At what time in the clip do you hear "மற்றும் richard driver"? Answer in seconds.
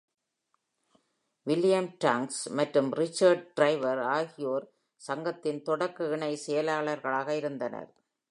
2.59-3.95